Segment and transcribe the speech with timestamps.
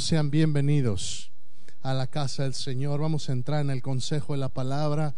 [0.00, 1.30] Sean bienvenidos
[1.82, 3.00] a la casa del Señor.
[3.00, 5.14] Vamos a entrar en el consejo de la palabra.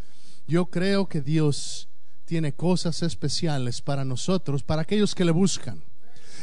[0.46, 1.88] Yo creo que Dios
[2.24, 5.82] tiene cosas especiales para nosotros, para aquellos que le buscan.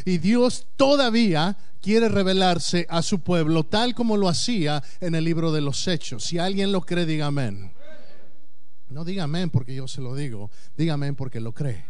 [0.04, 5.52] Y Dios todavía quiere revelarse a su pueblo tal como lo hacía en el libro
[5.52, 6.26] de los Hechos.
[6.26, 7.72] Si alguien lo cree, diga amén.
[8.90, 11.86] No diga amén porque yo se lo digo, diga amén porque lo cree.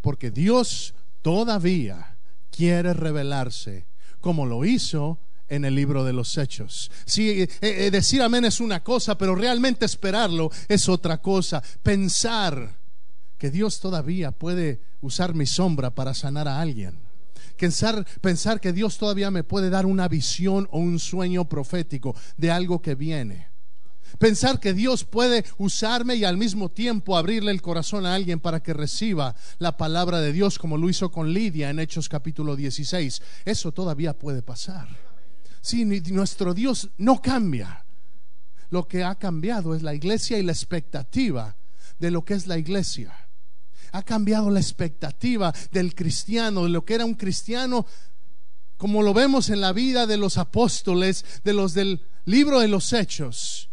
[0.00, 2.16] Porque Dios todavía
[2.50, 3.86] quiere revelarse
[4.20, 6.90] como lo hizo en el libro de los hechos.
[7.04, 11.62] Sí, eh, eh, decir amén es una cosa, pero realmente esperarlo es otra cosa.
[11.82, 12.78] Pensar
[13.38, 17.00] que Dios todavía puede usar mi sombra para sanar a alguien.
[18.20, 22.80] Pensar que Dios todavía me puede dar una visión o un sueño profético de algo
[22.80, 23.48] que viene.
[24.16, 28.62] Pensar que Dios puede usarme y al mismo tiempo abrirle el corazón a alguien para
[28.62, 33.22] que reciba la palabra de Dios como lo hizo con Lidia en Hechos capítulo 16.
[33.44, 34.88] Eso todavía puede pasar.
[35.60, 37.84] Si nuestro Dios no cambia.
[38.70, 41.56] Lo que ha cambiado es la iglesia y la expectativa
[41.98, 43.14] de lo que es la iglesia.
[43.92, 47.86] Ha cambiado la expectativa del cristiano, de lo que era un cristiano,
[48.76, 52.92] como lo vemos en la vida de los apóstoles, de los del libro de los
[52.92, 53.67] hechos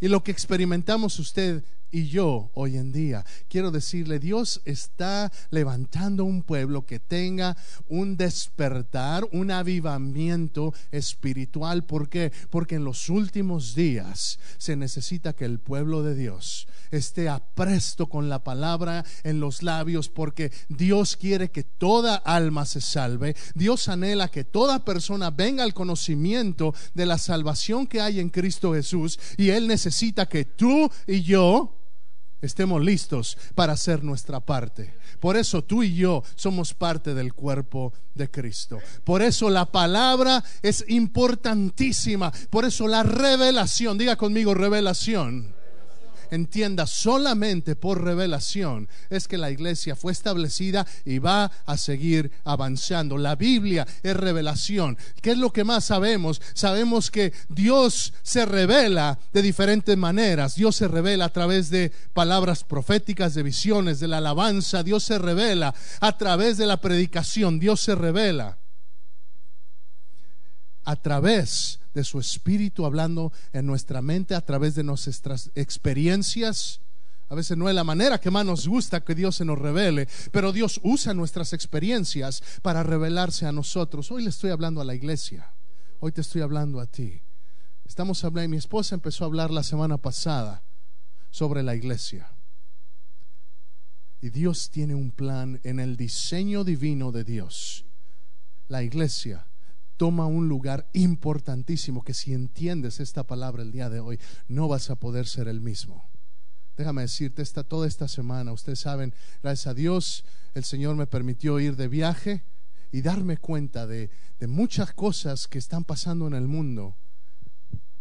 [0.00, 3.24] y lo que experimentamos usted y yo hoy en día.
[3.48, 7.56] Quiero decirle, Dios está levantando un pueblo que tenga
[7.88, 11.84] un despertar, un avivamiento espiritual.
[11.84, 12.32] ¿Por qué?
[12.50, 18.28] Porque en los últimos días se necesita que el pueblo de Dios esté apresto con
[18.28, 23.36] la palabra en los labios, porque Dios quiere que toda alma se salve.
[23.54, 28.74] Dios anhela que toda persona venga al conocimiento de la salvación que hay en Cristo
[28.74, 31.77] Jesús y Él necesita que tú y yo
[32.40, 34.94] estemos listos para hacer nuestra parte.
[35.20, 38.78] Por eso tú y yo somos parte del cuerpo de Cristo.
[39.04, 42.32] Por eso la palabra es importantísima.
[42.50, 45.57] Por eso la revelación, diga conmigo revelación
[46.30, 53.18] entienda solamente por revelación es que la iglesia fue establecida y va a seguir avanzando.
[53.18, 54.96] La Biblia es revelación.
[55.20, 56.40] ¿Qué es lo que más sabemos?
[56.54, 60.54] Sabemos que Dios se revela de diferentes maneras.
[60.54, 64.82] Dios se revela a través de palabras proféticas, de visiones, de la alabanza.
[64.82, 67.58] Dios se revela a través de la predicación.
[67.58, 68.58] Dios se revela
[70.84, 76.80] a través de su espíritu hablando en nuestra mente, a través de nuestras experiencias.
[77.28, 80.06] A veces no es la manera que más nos gusta que Dios se nos revele,
[80.30, 84.12] pero Dios usa nuestras experiencias para revelarse a nosotros.
[84.12, 85.52] Hoy le estoy hablando a la iglesia,
[85.98, 87.20] hoy te estoy hablando a ti.
[87.84, 90.62] Estamos hablando, mi esposa empezó a hablar la semana pasada
[91.30, 92.30] sobre la iglesia.
[94.20, 97.84] Y Dios tiene un plan en el diseño divino de Dios.
[98.68, 99.47] La iglesia
[99.98, 104.88] toma un lugar importantísimo que si entiendes esta palabra el día de hoy, no vas
[104.90, 106.08] a poder ser el mismo.
[106.76, 111.58] Déjame decirte, esta, toda esta semana, ustedes saben, gracias a Dios, el Señor me permitió
[111.58, 112.44] ir de viaje
[112.92, 116.96] y darme cuenta de, de muchas cosas que están pasando en el mundo.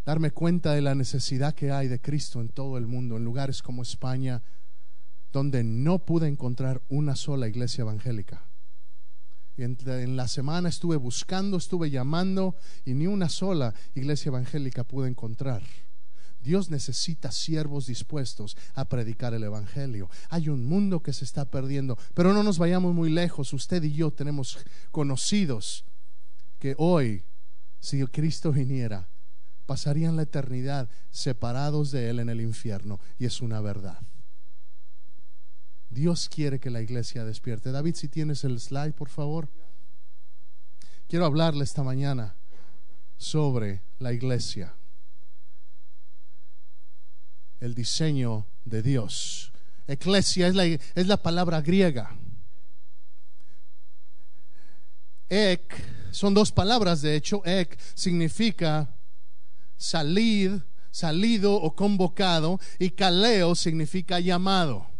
[0.05, 3.63] Darme cuenta de la necesidad que hay de Cristo en todo el mundo, en lugares
[3.63, 4.43] como España,
[5.33, 8.46] donde no pude encontrar una sola iglesia evangélica
[9.57, 15.63] en la semana estuve buscando, estuve llamando y ni una sola iglesia evangélica pude encontrar.
[16.39, 20.09] Dios necesita siervos dispuestos a predicar el Evangelio.
[20.29, 23.51] Hay un mundo que se está perdiendo, pero no nos vayamos muy lejos.
[23.51, 24.57] Usted y yo tenemos
[24.91, 25.83] conocidos
[26.59, 27.25] que hoy,
[27.79, 29.09] si Cristo viniera,
[29.65, 32.99] pasarían la eternidad separados de Él en el infierno.
[33.19, 33.99] Y es una verdad.
[35.89, 37.71] Dios quiere que la iglesia despierte.
[37.71, 39.49] David, si tienes el slide, por favor.
[41.07, 42.35] Quiero hablarle esta mañana
[43.17, 44.75] sobre la iglesia.
[47.59, 49.51] El diseño de Dios.
[49.87, 52.15] Eclesia es la, es la palabra griega.
[55.29, 55.73] Ek,
[56.11, 57.41] son dos palabras de hecho.
[57.45, 58.93] Ek significa
[59.77, 64.96] salir, salido o convocado, y kaleo significa llamado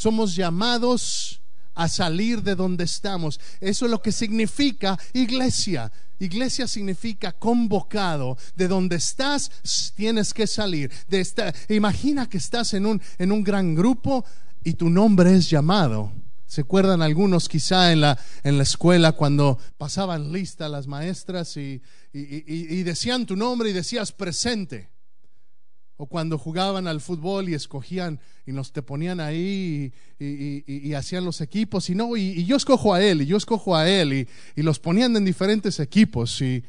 [0.00, 1.42] somos llamados
[1.74, 3.38] a salir de donde estamos.
[3.60, 5.92] Eso es lo que significa iglesia.
[6.18, 8.38] Iglesia significa convocado.
[8.56, 9.50] De donde estás,
[9.94, 10.90] tienes que salir.
[11.06, 14.24] De esta, imagina que estás en un, en un gran grupo
[14.64, 16.10] y tu nombre es llamado.
[16.46, 21.82] ¿Se acuerdan algunos quizá en la, en la escuela cuando pasaban lista las maestras y,
[22.12, 24.88] y decían tu nombre y decías presente?
[26.02, 31.42] O cuando jugaban al fútbol y escogían y nos te ponían ahí y, hacían los
[31.42, 34.26] equipos y no, y, yo escojo a él y yo escojo a él
[34.56, 36.64] y, los ponían en diferentes equipos y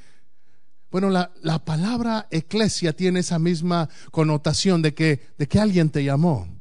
[0.92, 6.04] bueno, la, la palabra eclesia tiene esa misma connotación de que, de que alguien te
[6.04, 6.61] llamó.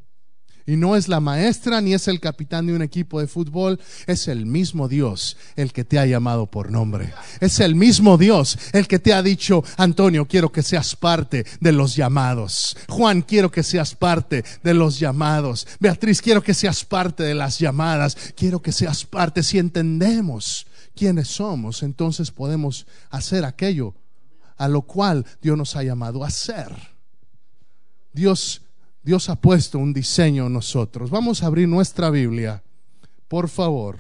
[0.66, 4.28] Y no es la maestra ni es el capitán de un equipo de fútbol, es
[4.28, 7.12] el mismo Dios el que te ha llamado por nombre.
[7.40, 11.72] Es el mismo Dios el que te ha dicho, Antonio, quiero que seas parte de
[11.72, 12.76] los llamados.
[12.88, 15.66] Juan, quiero que seas parte de los llamados.
[15.78, 18.16] Beatriz, quiero que seas parte de las llamadas.
[18.36, 19.42] Quiero que seas parte.
[19.42, 23.94] Si entendemos quiénes somos, entonces podemos hacer aquello
[24.56, 26.70] a lo cual Dios nos ha llamado a hacer.
[28.12, 28.62] Dios
[29.02, 31.10] Dios ha puesto un diseño en nosotros.
[31.10, 32.62] Vamos a abrir nuestra Biblia,
[33.28, 33.98] por favor,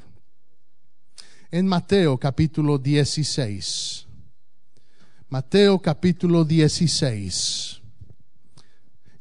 [1.50, 4.06] en Mateo capítulo 16.
[5.28, 7.80] Mateo capítulo 16.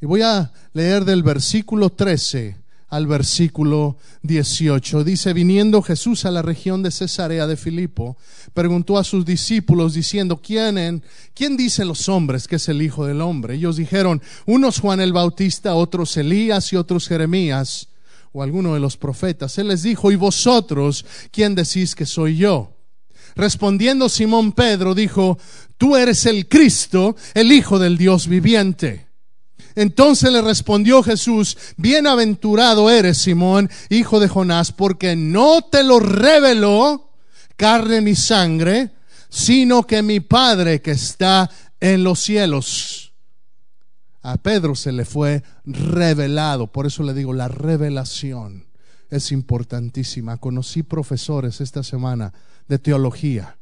[0.02, 2.58] Y voy a leer del versículo 13
[2.90, 5.04] al versículo 18.
[5.04, 8.18] Dice, viniendo Jesús a la región de Cesarea de Filipo,
[8.54, 11.04] preguntó a sus discípulos diciendo, ¿quién,
[11.34, 13.56] ¿quién dicen los hombres que es el Hijo del Hombre?
[13.56, 17.90] Ellos dijeron, unos Juan el Bautista, otros Elías y otros Jeremías
[18.32, 19.58] o alguno de los profetas.
[19.58, 22.76] Él les dijo, ¿y vosotros quién decís que soy yo?
[23.36, 25.38] Respondiendo Simón Pedro dijo,
[25.78, 29.09] tú eres el Cristo, el Hijo del Dios viviente.
[29.80, 37.12] Entonces le respondió Jesús, bienaventurado eres Simón, hijo de Jonás, porque no te lo reveló
[37.56, 38.92] carne ni sangre,
[39.30, 41.50] sino que mi Padre que está
[41.80, 43.14] en los cielos.
[44.22, 48.68] A Pedro se le fue revelado, por eso le digo, la revelación
[49.10, 50.36] es importantísima.
[50.36, 52.34] Conocí profesores esta semana
[52.68, 53.56] de teología,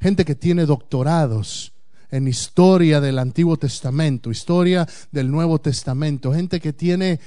[0.00, 1.73] gente que tiene doctorados
[2.10, 7.20] en historia del Antiguo Testamento, historia del Nuevo Testamento, gente que tiene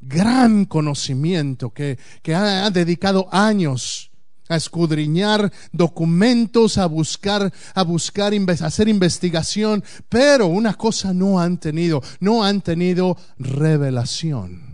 [0.00, 4.10] gran conocimiento, que, que ha, dedicado años
[4.48, 11.58] a escudriñar documentos, a buscar, a buscar, a hacer investigación, pero una cosa no han
[11.58, 14.71] tenido, no han tenido revelación.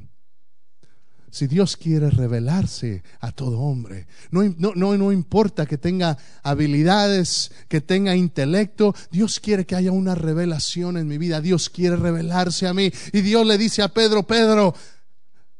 [1.30, 7.80] Si Dios quiere revelarse a todo hombre, no, no, no, importa que tenga habilidades, que
[7.80, 12.74] tenga intelecto, Dios quiere que haya una revelación en mi vida, Dios quiere revelarse a
[12.74, 12.90] mí.
[13.12, 14.74] Y Dios le dice a Pedro, Pedro,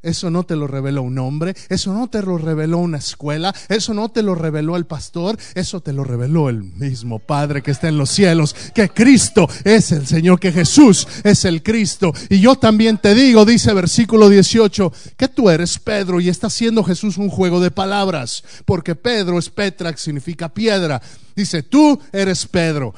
[0.03, 3.95] eso no te lo reveló un hombre, eso no te lo reveló una escuela, eso
[3.95, 7.89] no te lo reveló el pastor, eso te lo reveló el mismo Padre que está
[7.89, 12.13] en los cielos, que Cristo es el Señor, que Jesús es el Cristo.
[12.29, 16.85] Y yo también te digo, dice versículo 18, que tú eres Pedro y está haciendo
[16.85, 21.03] Jesús un juego de palabras, porque Pedro es Petra, que significa piedra.
[21.35, 22.95] Dice, tú eres Pedro,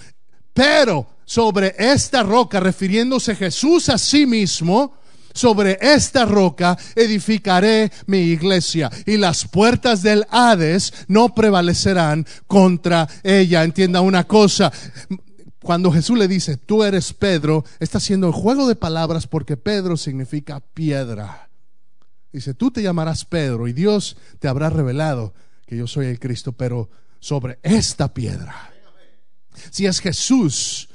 [0.53, 5.00] pero sobre esta roca, refiriéndose Jesús a sí mismo,
[5.33, 13.65] sobre esta roca edificaré mi iglesia y las puertas del Hades no prevalecerán contra ella.
[13.65, 14.73] Entienda una cosa.
[15.63, 19.97] Cuando Jesús le dice, tú eres Pedro, está haciendo el juego de palabras porque Pedro
[19.97, 21.51] significa piedra.
[22.33, 25.35] Dice, tú te llamarás Pedro y Dios te habrá revelado
[25.67, 28.73] que yo soy el Cristo, pero sobre esta piedra.
[29.71, 30.89] Si es Jesús,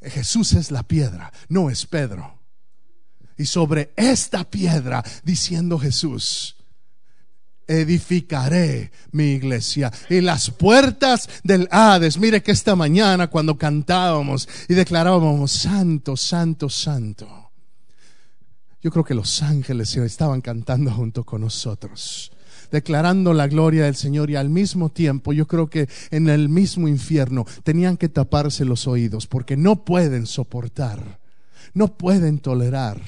[0.00, 2.33] Jesús es la piedra, no es Pedro.
[3.36, 6.56] Y sobre esta piedra, diciendo Jesús,
[7.66, 12.18] edificaré mi iglesia y las puertas del Hades.
[12.18, 17.50] Mire que esta mañana cuando cantábamos y declarábamos santo, santo, santo.
[18.82, 22.30] Yo creo que los ángeles estaban cantando junto con nosotros,
[22.70, 26.86] declarando la gloria del Señor y al mismo tiempo yo creo que en el mismo
[26.86, 31.18] infierno tenían que taparse los oídos porque no pueden soportar,
[31.72, 33.00] no pueden tolerar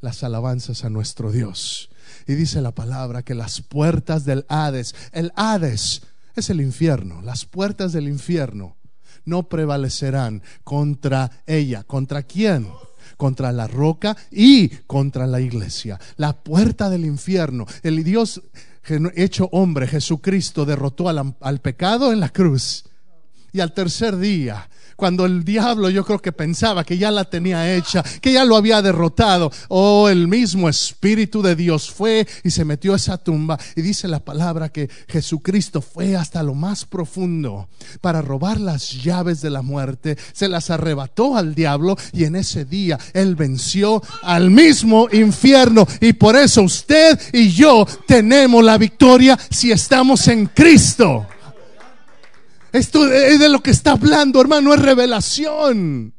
[0.00, 1.90] las alabanzas a nuestro Dios.
[2.26, 6.02] Y dice la palabra que las puertas del Hades, el Hades
[6.36, 8.76] es el infierno, las puertas del infierno
[9.24, 11.84] no prevalecerán contra ella.
[11.84, 12.68] ¿Contra quién?
[13.16, 15.98] Contra la roca y contra la iglesia.
[16.16, 17.66] La puerta del infierno.
[17.82, 18.42] El Dios
[19.14, 22.84] hecho hombre, Jesucristo, derrotó al, al pecado en la cruz
[23.52, 24.68] Y al tercer día,
[25.00, 28.54] cuando el diablo yo creo que pensaba que ya la tenía hecha, que ya lo
[28.54, 33.58] había derrotado, oh, el mismo Espíritu de Dios fue y se metió a esa tumba
[33.74, 37.70] y dice la palabra que Jesucristo fue hasta lo más profundo
[38.02, 42.66] para robar las llaves de la muerte, se las arrebató al diablo y en ese
[42.66, 49.38] día él venció al mismo infierno y por eso usted y yo tenemos la victoria
[49.50, 51.26] si estamos en Cristo.
[52.72, 56.14] Esto es de lo que está hablando, hermano, es revelación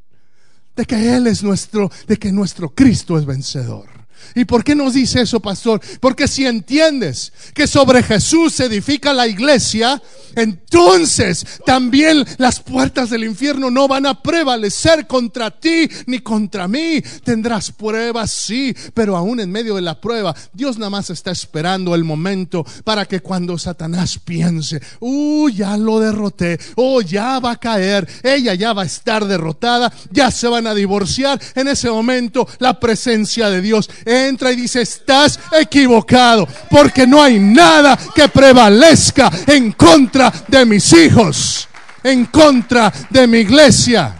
[0.75, 3.90] de que Él es nuestro, de que nuestro Cristo es vencedor.
[4.35, 5.81] ¿Y por qué nos dice eso, pastor?
[5.99, 10.01] Porque si entiendes que sobre Jesús se edifica la iglesia,
[10.35, 17.01] entonces también las puertas del infierno no van a prevalecer contra ti ni contra mí.
[17.23, 21.95] Tendrás pruebas, sí, pero aún en medio de la prueba, Dios nada más está esperando
[21.95, 27.59] el momento para que cuando Satanás piense, uh, ya lo derroté, oh, ya va a
[27.59, 31.39] caer, ella ya va a estar derrotada, ya se van a divorciar.
[31.55, 37.39] En ese momento, la presencia de Dios entra y dice, estás equivocado, porque no hay
[37.39, 41.67] nada que prevalezca en contra de mis hijos,
[42.03, 44.15] en contra de mi iglesia.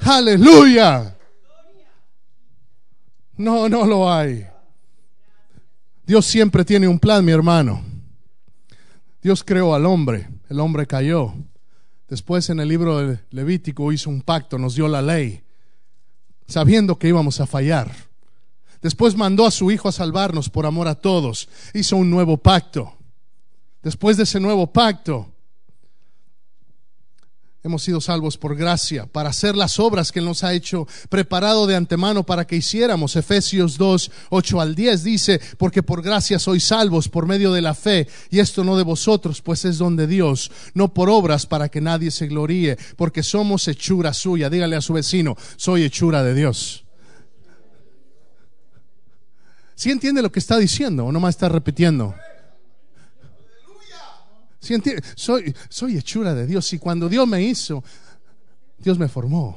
[0.00, 1.16] Aleluya.
[3.36, 4.46] No, no lo hay.
[6.04, 7.82] Dios siempre tiene un plan, mi hermano.
[9.22, 11.34] Dios creó al hombre, el hombre cayó.
[12.08, 15.42] Después en el libro de Levítico hizo un pacto, nos dio la ley,
[16.46, 18.07] sabiendo que íbamos a fallar.
[18.82, 21.48] Después mandó a su Hijo a salvarnos por amor a todos.
[21.74, 22.94] Hizo un nuevo pacto.
[23.82, 25.32] Después de ese nuevo pacto,
[27.62, 31.66] hemos sido salvos por gracia para hacer las obras que Él nos ha hecho preparado
[31.66, 33.16] de antemano para que hiciéramos.
[33.16, 37.74] Efesios 2, 8 al 10 dice, porque por gracia sois salvos por medio de la
[37.74, 41.68] fe, y esto no de vosotros, pues es don de Dios, no por obras para
[41.68, 44.50] que nadie se gloríe, porque somos hechura suya.
[44.50, 46.87] Dígale a su vecino, soy hechura de Dios.
[49.78, 52.12] ¿Sí entiende lo que está diciendo o no más está repitiendo?
[54.58, 55.04] ¿Sí entiende?
[55.14, 57.84] Soy, soy hechura de Dios y cuando Dios me hizo,
[58.76, 59.56] Dios me formó.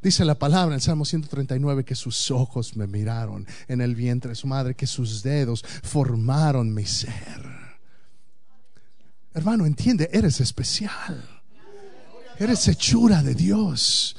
[0.00, 4.30] Dice la palabra en el Salmo 139 que sus ojos me miraron en el vientre
[4.30, 7.44] de su madre, que sus dedos formaron mi ser.
[9.34, 11.42] Hermano, entiende, eres especial.
[12.38, 14.16] Eres hechura de Dios.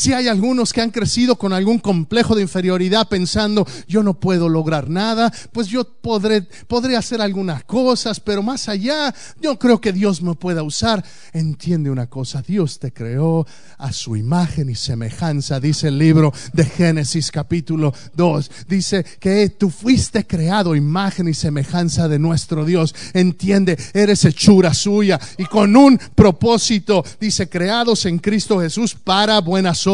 [0.00, 4.48] Si hay algunos que han crecido con algún complejo de inferioridad pensando, yo no puedo
[4.48, 9.92] lograr nada, pues yo podré, podré hacer algunas cosas, pero más allá, yo creo que
[9.92, 11.04] Dios me pueda usar.
[11.34, 16.64] Entiende una cosa, Dios te creó a su imagen y semejanza, dice el libro de
[16.64, 18.50] Génesis capítulo 2.
[18.68, 22.94] Dice que tú fuiste creado imagen y semejanza de nuestro Dios.
[23.12, 29.86] Entiende, eres hechura suya y con un propósito, dice, creados en Cristo Jesús para buenas
[29.86, 29.89] obras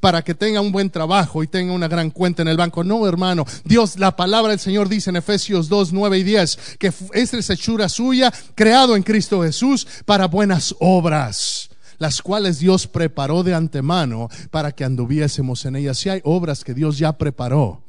[0.00, 2.84] para que tenga un buen trabajo y tenga una gran cuenta en el banco.
[2.84, 3.44] No, hermano.
[3.64, 7.50] Dios, la palabra del Señor dice en Efesios 2, 9 y 10 que esta es
[7.50, 14.28] hechura suya, creado en Cristo Jesús para buenas obras las cuales Dios preparó de antemano
[14.50, 15.96] para que anduviésemos en ellas.
[15.96, 17.82] Si hay obras que Dios ya preparó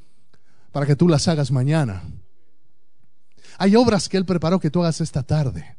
[0.71, 2.03] para que tú las hagas mañana.
[3.57, 5.77] Hay obras que Él preparó que tú hagas esta tarde.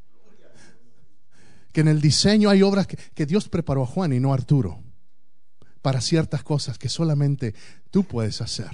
[1.73, 4.35] Que en el diseño hay obras que, que Dios preparó a Juan y no a
[4.35, 4.86] Arturo
[5.87, 7.55] para ciertas cosas que solamente
[7.93, 8.73] tú puedes hacer.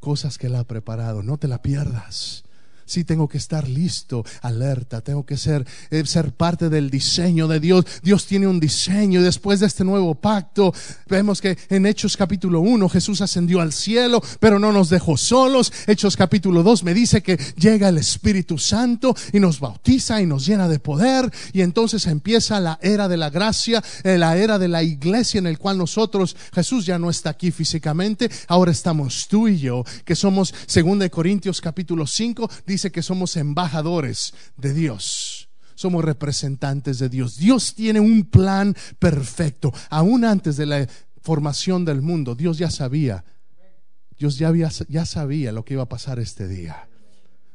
[0.00, 2.42] Cosas que Él ha preparado, no te la pierdas.
[2.86, 7.60] Sí tengo que estar listo, alerta, tengo que ser, eh, ser parte del diseño de
[7.60, 7.84] Dios.
[8.02, 9.22] Dios tiene un diseño.
[9.22, 10.72] Después de este nuevo pacto,
[11.08, 15.72] vemos que en Hechos capítulo 1 Jesús ascendió al cielo, pero no nos dejó solos.
[15.86, 20.46] Hechos capítulo 2 me dice que llega el Espíritu Santo y nos bautiza y nos
[20.46, 21.30] llena de poder.
[21.52, 25.46] Y entonces empieza la era de la gracia, eh, la era de la iglesia en
[25.46, 30.14] el cual nosotros, Jesús ya no está aquí físicamente, ahora estamos tú y yo, que
[30.14, 35.48] somos, según de Corintios capítulo 5, dice que somos embajadores de Dios.
[35.74, 37.36] Somos representantes de Dios.
[37.36, 39.72] Dios tiene un plan perfecto.
[39.90, 40.88] Aún antes de la
[41.20, 43.24] formación del mundo, Dios ya sabía.
[44.18, 44.52] Dios ya,
[44.88, 46.88] ya sabía lo que iba a pasar este día.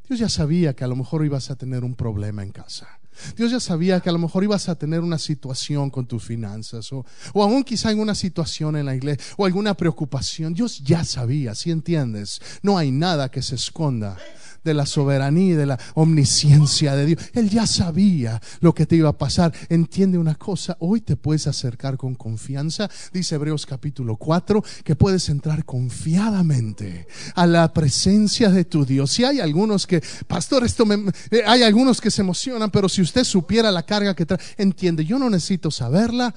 [0.08, 3.00] Dios ya sabía que a lo mejor ibas a tener un problema en casa.
[3.36, 6.92] Dios ya sabía que a lo mejor ibas a tener una situación con tus finanzas
[6.94, 10.54] o, o aún quizá en una situación en la iglesia o alguna preocupación.
[10.54, 14.18] Dios ya sabía, si entiendes, no hay nada que se esconda
[14.64, 17.22] de la soberanía y de la omnisciencia de Dios.
[17.34, 19.54] Él ya sabía lo que te iba a pasar.
[19.70, 22.90] Entiende una cosa, hoy te puedes acercar con confianza.
[23.12, 29.12] Dice Hebreos capítulo 4 que puedes entrar confiadamente a la presencia de tu Dios.
[29.12, 30.96] Si hay algunos que, pastor, esto me,
[31.32, 35.06] eh, hay algunos que se emocionan, pero si usted supiera la carga que trae, entiende,
[35.06, 36.34] yo no necesito saberla,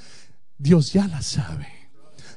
[0.59, 1.69] Dios ya la sabe.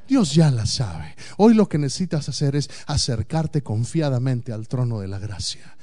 [0.08, 1.14] Dios ya la sabe.
[1.36, 5.76] Hoy lo que necesitas hacer es acercarte confiadamente al trono de la gracia.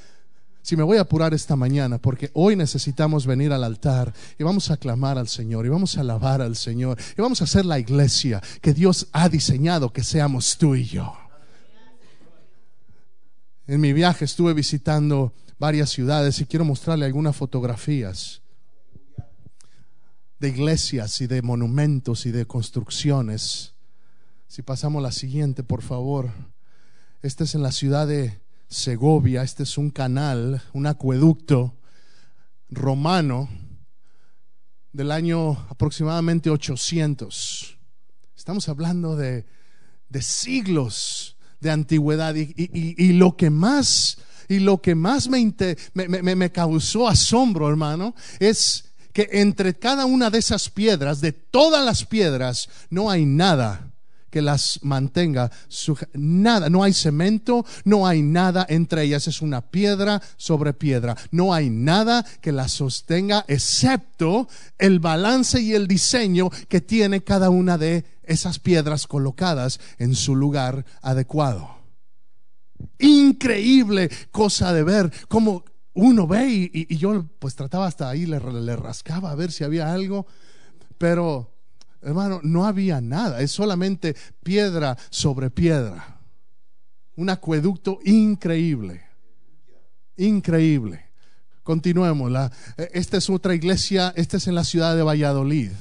[0.65, 4.71] Si me voy a apurar esta mañana, porque hoy necesitamos venir al altar y vamos
[4.71, 7.77] a clamar al Señor y vamos a alabar al Señor y vamos a hacer la
[7.77, 11.15] iglesia que Dios ha diseñado que seamos tú y yo.
[13.67, 18.41] En mi viaje estuve visitando varias ciudades y quiero mostrarle algunas fotografías
[20.39, 23.73] de iglesias y de monumentos y de construcciones
[24.47, 26.31] si pasamos la siguiente, por favor.
[27.21, 28.39] Este es en la ciudad de
[28.75, 29.41] Segovia.
[29.41, 31.77] Este es un canal, un acueducto
[32.69, 33.49] romano
[34.91, 37.77] del año aproximadamente 800.
[38.35, 39.45] Estamos hablando de,
[40.09, 44.17] de siglos de antigüedad y, y, lo que más
[44.49, 45.51] y lo que más me,
[45.93, 51.83] me, me, causó asombro, hermano, es que entre cada una de esas piedras, de todas
[51.83, 53.94] las piedras, no hay nada
[54.35, 55.49] que las mantenga.
[56.13, 61.15] Nada, no hay cemento, no hay nada entre ellas, es una piedra sobre piedra.
[61.31, 67.49] No hay nada que las sostenga excepto el balance y el diseño que tiene cada
[67.49, 71.69] una de esas piedras colocadas en su lugar adecuado.
[72.99, 75.63] Increíble cosa de ver cómo
[75.93, 79.93] uno ve y, yo pues trataba hasta ahí, le, le rascaba a ver si había
[79.93, 80.27] algo,
[80.97, 81.54] pero
[82.05, 86.19] Hermano, no había nada, es solamente piedra sobre piedra.
[87.15, 89.01] Un acueducto increíble,
[90.15, 91.03] increíble.
[91.63, 92.31] Continuemos.
[92.93, 95.71] esta es otra iglesia, esta es en la ciudad de Valladolid.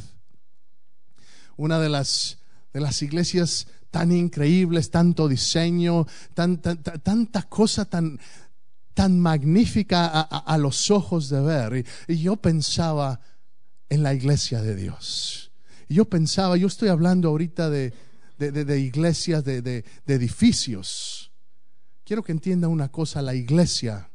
[1.59, 2.38] Una de las,
[2.73, 8.19] de las iglesias tan increíbles, tanto diseño, tanta cosa tan,
[8.95, 11.85] tan magnífica a, los ojos de ver.
[12.09, 13.21] y yo pensaba
[13.90, 15.44] en la iglesia de Dios
[15.88, 17.93] y yo pensaba, yo estoy hablando ahorita de,
[18.39, 21.32] de, iglesias, de, de edificios.
[22.04, 24.11] Quiero que entienda una cosa, la iglesia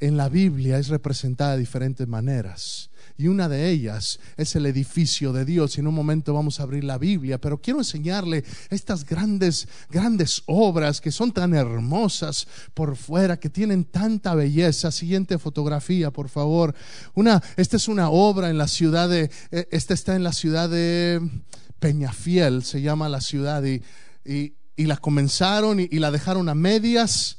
[0.00, 2.90] en la Biblia es representada de diferentes maneras.
[3.16, 5.76] Y una de ellas es el edificio de Dios.
[5.76, 10.42] Y en un momento vamos a abrir la Biblia, pero quiero enseñarle estas grandes, grandes
[10.46, 14.90] obras que son tan hermosas por fuera, que tienen tanta belleza.
[14.90, 16.74] Siguiente fotografía, por favor.
[17.14, 20.68] Una, esta es una obra en la ciudad de, eh, esta está en la ciudad
[20.68, 21.20] de
[21.78, 23.82] Peñafiel, se llama la ciudad, y,
[24.24, 24.52] y,
[24.86, 27.38] la comenzaron y la dejaron a medias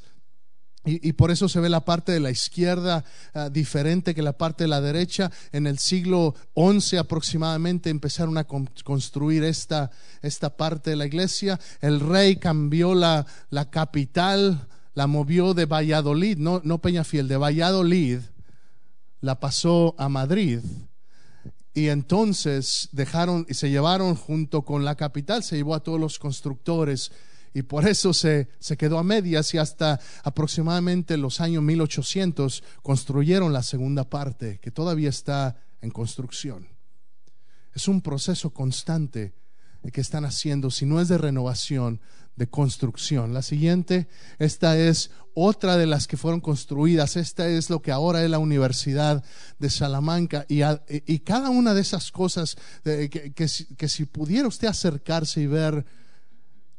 [0.86, 4.66] y, por eso se ve la parte de la izquierda ah, diferente que la parte
[4.66, 5.32] de la derecha.
[5.54, 9.92] En el siglo XI aproximadamente empezaron a construir esta,
[10.22, 11.58] esta parte de la iglesia.
[11.80, 18.20] El rey cambió la, la capital, la movió de Valladolid, no, no Peñafiel, de Valladolid,
[19.22, 20.60] la pasó a Madrid.
[21.74, 26.20] Y entonces dejaron y se llevaron junto con la capital, se llevó a todos los
[26.20, 27.12] constructores
[27.54, 33.54] y por eso se, se quedó a medias y hasta aproximadamente los años 1800 construyeron
[33.54, 36.68] la segunda parte que todavía está en construcción.
[37.74, 39.34] Es un proceso constante
[39.92, 42.00] que están haciendo, si no es de renovación,
[42.36, 43.34] de construcción.
[43.34, 44.08] La siguiente,
[44.40, 47.18] esta es otra de las que fueron construidas.
[47.18, 49.24] Esta es lo que ahora es la Universidad
[49.60, 50.46] de Salamanca.
[50.48, 55.48] Y, y cada una de esas cosas, que, que, que si pudiera usted acercarse y
[55.48, 55.86] ver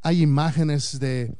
[0.05, 1.35] hay imágenes de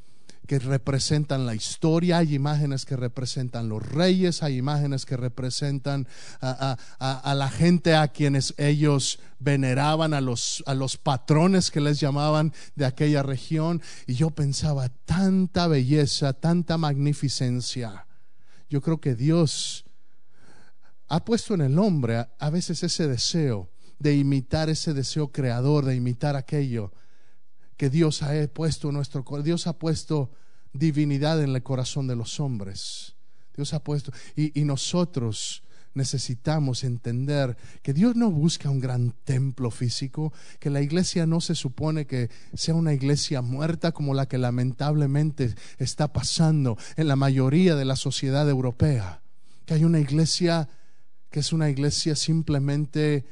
[0.47, 6.08] que representan la historia, hay imágenes que representan los reyes, hay imágenes que representan
[6.41, 12.54] a, la gente a quienes ellos veneraban, a los, a los patrones que les llamaban
[12.73, 13.84] de aquella región.
[14.08, 18.08] Y yo pensaba, tanta belleza, tanta magnificencia.
[18.67, 19.86] Yo creo que Dios
[21.08, 25.95] ha puesto en el hombre a veces ese deseo de imitar ese deseo creador, de
[25.95, 26.91] imitar aquello
[27.77, 30.31] que Dios ha puesto nuestro Dios ha puesto
[30.73, 33.15] divinidad en el corazón de los hombres.
[33.55, 35.63] Dios ha puesto y, y nosotros
[35.95, 41.55] necesitamos entender que Dios no busca un gran templo físico, que la iglesia no se
[41.55, 47.75] supone que sea una iglesia muerta como la que lamentablemente está pasando en la mayoría
[47.75, 49.21] de la sociedad europea,
[49.65, 50.67] que hay una iglesia
[51.31, 53.25] que es una iglesia simplemente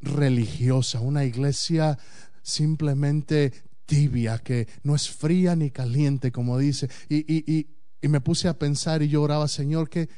[0.00, 1.98] religiosa, una iglesia
[2.42, 3.52] simplemente
[3.86, 6.88] tibia, que no es fría ni caliente, como dice.
[7.08, 7.66] Y, y,
[8.02, 10.08] Y me puse a pensar y yo oraba, Señor, que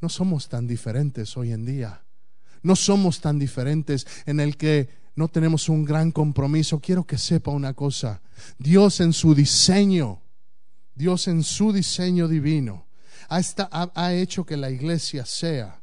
[0.00, 2.02] no somos tan diferentes hoy en día.
[2.62, 6.80] No somos tan diferentes en el que no tenemos un gran compromiso.
[6.80, 8.22] Quiero que sepa una cosa.
[8.58, 10.22] Dios en su diseño,
[10.94, 12.86] Dios en su diseño divino,
[13.28, 15.81] ha hecho que la iglesia sea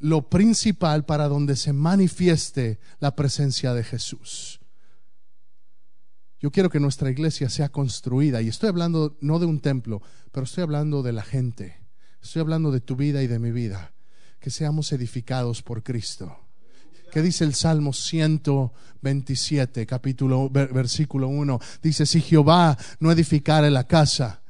[0.00, 4.60] lo principal para donde se manifieste la presencia de Jesús.
[6.40, 10.44] Yo quiero que nuestra iglesia sea construida, y estoy hablando no de un templo, pero
[10.44, 11.76] estoy hablando de la gente,
[12.22, 13.92] estoy hablando de tu vida y de mi vida,
[14.38, 16.38] que seamos edificados por Cristo.
[17.10, 21.58] ¿Qué dice el Salmo 127, capítulo, versículo 1?
[21.82, 24.42] Dice, si Jehová no edificare la casa,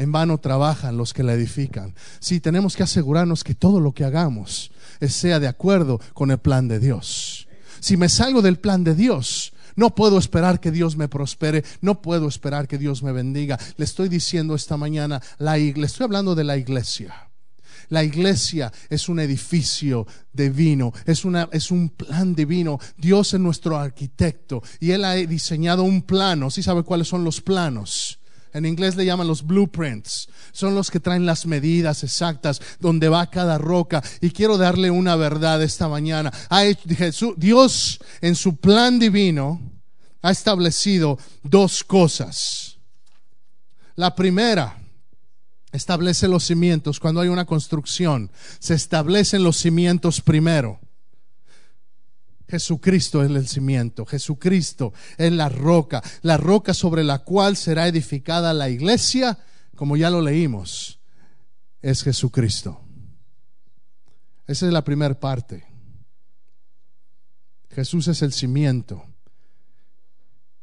[0.00, 1.94] en vano trabajan los que la edifican.
[2.20, 4.72] Sí, tenemos que asegurarnos que todo lo que hagamos
[5.06, 7.48] sea de acuerdo con el plan de Dios.
[7.80, 12.00] Si me salgo del plan de Dios, no puedo esperar que Dios me prospere, no
[12.00, 13.58] puedo esperar que Dios me bendiga.
[13.76, 17.28] Le estoy diciendo esta mañana, la iglesia, estoy hablando de la iglesia.
[17.90, 22.78] La iglesia es un edificio divino, es, una, es un plan divino.
[22.96, 26.50] Dios es nuestro arquitecto y Él ha diseñado un plano.
[26.50, 28.19] ¿Sí sabe cuáles son los planos?
[28.52, 30.28] En inglés le llaman los blueprints.
[30.52, 34.02] Son los que traen las medidas exactas donde va cada roca.
[34.20, 36.32] Y quiero darle una verdad esta mañana.
[37.36, 39.60] Dios en su plan divino
[40.22, 42.78] ha establecido dos cosas.
[43.96, 44.80] La primera,
[45.72, 47.00] establece los cimientos.
[47.00, 50.80] Cuando hay una construcción, se establecen los cimientos primero.
[52.50, 58.52] Jesucristo es el cimiento, Jesucristo es la roca, la roca sobre la cual será edificada
[58.52, 59.38] la iglesia,
[59.76, 60.98] como ya lo leímos,
[61.80, 62.80] es Jesucristo.
[64.46, 65.64] Esa es la primera parte.
[67.70, 69.04] Jesús es el cimiento.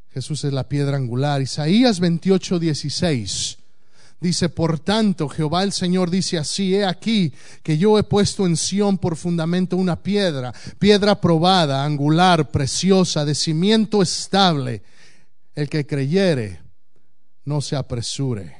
[0.09, 1.41] Jesús es la piedra angular.
[1.41, 3.59] Isaías 28, 16
[4.19, 8.57] Dice, por tanto, Jehová el Señor dice así, he aquí que yo he puesto en
[8.57, 14.81] Sión por fundamento una piedra, piedra probada, angular, preciosa, de cimiento estable.
[15.53, 16.61] El que creyere,
[17.45, 18.57] no se apresure.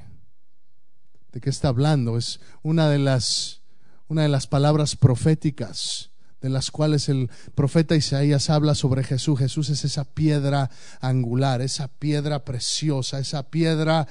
[1.32, 2.18] ¿De qué está hablando?
[2.18, 3.62] Es una de las,
[4.08, 9.40] una de las palabras proféticas de las cuales el profeta Isaías habla sobre Jesús.
[9.40, 10.70] Jesús es esa piedra
[11.02, 14.08] angular, esa piedra preciosa, esa piedra...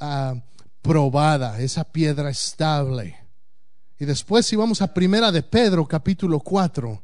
[0.00, 0.34] Ah,
[0.88, 3.14] probada, esa piedra estable.
[3.98, 7.02] Y después si vamos a Primera de Pedro, capítulo 4,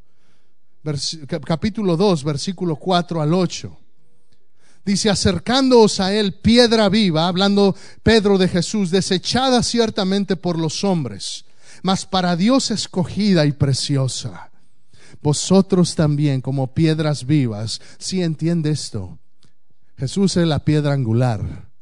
[1.46, 3.76] capítulo 2, versículo 4 al 8.
[4.86, 11.44] Dice, acercándoos a él piedra viva, hablando Pedro de Jesús, desechada ciertamente por los hombres,
[11.82, 14.50] mas para Dios escogida y preciosa.
[15.20, 19.18] Vosotros también, como piedras vivas, si entiende esto,
[19.98, 21.73] Jesús es la piedra angular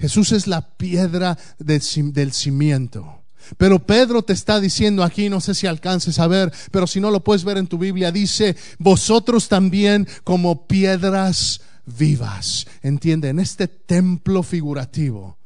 [0.00, 3.22] Jesús es la piedra del, cimiento.
[3.58, 7.10] Pero Pedro te está diciendo aquí, no sé si alcances a ver, pero si no
[7.10, 12.66] lo puedes ver en tu Biblia, dice, vosotros también como piedras vivas.
[12.82, 15.36] Entiende, en este templo figurativo,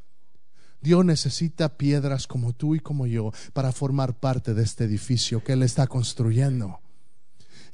[0.81, 5.55] Dios necesita piedras como tú y como yo para formar parte de este edificio que
[5.55, 6.79] Él está construyendo.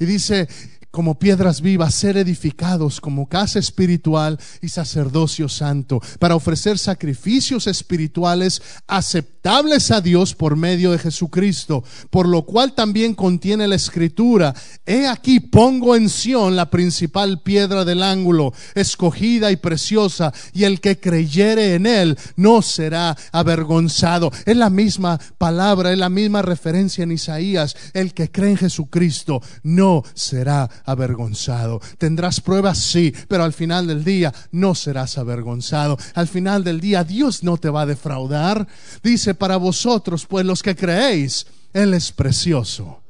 [0.00, 0.48] Y dice,
[0.90, 8.60] como piedras vivas, ser edificados como casa espiritual y sacerdocio santo, para ofrecer sacrificios espirituales
[8.88, 15.06] aceptables a Dios por medio de Jesucristo, por lo cual también contiene la escritura, he
[15.06, 20.98] aquí pongo en Sión la principal piedra del ángulo, escogida y preciosa, y el que
[20.98, 24.32] creyere en él no será avergonzado.
[24.44, 29.40] Es la misma palabra, es la misma referencia en Isaías, el que cree en Jesucristo
[29.62, 31.80] no será avergonzado.
[31.98, 35.98] Tendrás pruebas, sí, pero al final del día no serás avergonzado.
[36.14, 38.66] Al final del día Dios no te va a defraudar.
[39.02, 43.02] Dice, para vosotros, pues los que creéis, Él es precioso.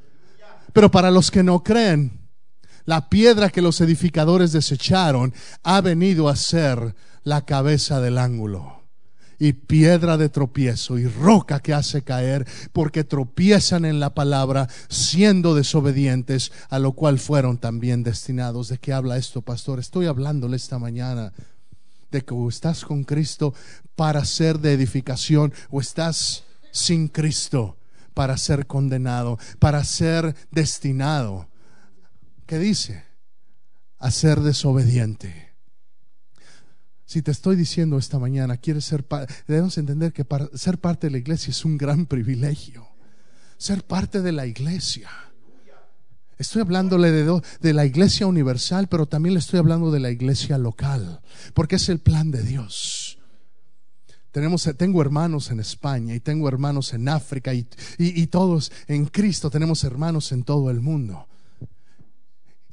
[0.73, 2.19] Pero para los que no creen,
[2.85, 8.80] la piedra que los edificadores desecharon ha venido a ser la cabeza del ángulo
[9.41, 15.55] y piedra de tropiezo y roca que hace caer, porque tropiezan en la palabra, siendo
[15.55, 18.67] desobedientes, a lo cual fueron también destinados.
[18.67, 19.79] ¿De qué habla esto, pastor?
[19.79, 21.33] Estoy hablándole esta mañana
[22.11, 23.55] de que o estás con Cristo
[23.95, 27.77] para ser de edificación o estás sin Cristo
[28.13, 31.49] para ser condenado, para ser destinado.
[32.45, 33.05] ¿Qué dice?
[33.97, 35.50] A ser desobediente.
[37.11, 39.05] Si te estoy diciendo esta mañana, quieres ser
[39.45, 42.87] debemos entender que ser parte de la iglesia es un gran privilegio.
[43.57, 45.09] Ser parte de la iglesia.
[46.37, 50.57] Estoy hablándole de, de, la iglesia universal, pero también le estoy hablando de la iglesia
[50.57, 51.19] local,
[51.53, 53.19] porque es el plan de Dios.
[54.31, 59.49] Tenemos, tengo hermanos en España y tengo hermanos en África y, y, todos en Cristo
[59.49, 61.27] tenemos hermanos en todo el mundo.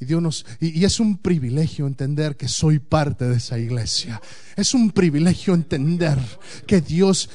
[0.01, 4.21] Y, Dios y, es un privilegio entender que soy parte de esa iglesia.
[4.57, 6.19] Es un privilegio entender
[6.67, 7.31] que Dios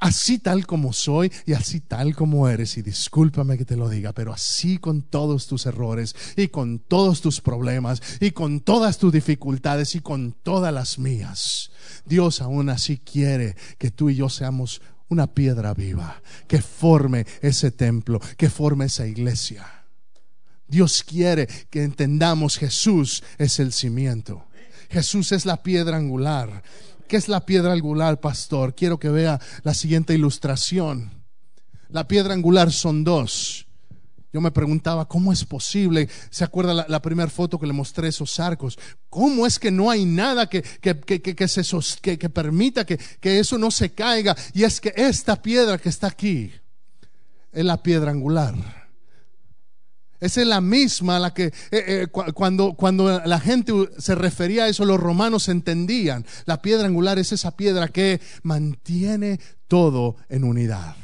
[0.00, 2.76] así tal como soy y así tal como eres.
[2.76, 7.20] Y discúlpame que te lo diga, pero así con todos tus errores y con todos
[7.20, 11.70] tus problemas y con todas tus dificultades y con todas las mías.
[12.06, 17.70] Dios aún así quiere que tú y yo seamos una piedra viva que forme ese
[17.70, 19.79] templo, que forme esa iglesia.
[20.70, 24.46] Dios quiere que entendamos Jesús es el cimiento.
[24.88, 26.62] Jesús es la piedra angular.
[27.08, 28.74] ¿Qué es la piedra angular, pastor?
[28.74, 31.10] Quiero que vea la siguiente ilustración.
[31.88, 33.66] La piedra angular son dos.
[34.32, 36.08] Yo me preguntaba, ¿cómo es posible?
[36.30, 38.78] ¿Se acuerda la, primera foto que le mostré esos arcos?
[39.08, 41.64] ¿Cómo es que no hay nada que, que, que, se
[42.00, 44.36] que, permita que, que eso no se caiga?
[44.54, 46.52] Y es que esta piedra que está aquí
[47.50, 48.79] es la piedra angular.
[50.20, 54.68] Esa es la misma la que eh, eh, cuando, cuando la gente se refería a
[54.68, 56.26] eso, los romanos entendían.
[56.44, 60.94] La piedra angular es esa piedra que mantiene todo en unidad.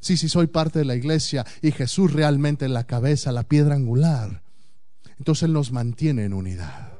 [0.00, 3.74] Sí, sí, soy parte de la iglesia y Jesús realmente en la cabeza, la piedra
[3.74, 4.42] angular.
[5.18, 6.92] Entonces Él nos mantiene en unidad.